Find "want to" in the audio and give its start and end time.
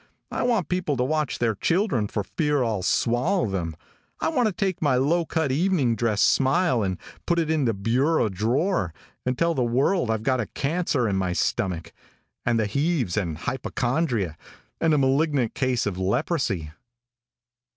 4.29-4.51